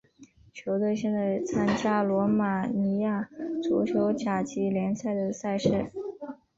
[0.51, 3.29] 球队现在参加罗马尼亚
[3.61, 5.91] 足球甲级联赛的赛事。